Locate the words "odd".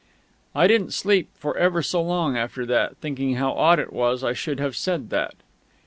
3.53-3.77